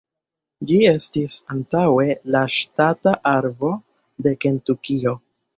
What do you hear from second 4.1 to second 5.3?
de Kentukio.